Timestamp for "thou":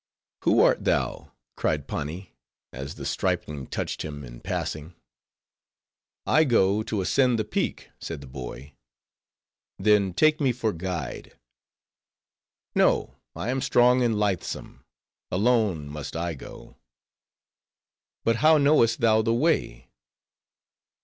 0.83-1.31, 19.01-19.21